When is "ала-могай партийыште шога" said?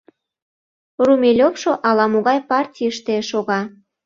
1.89-3.61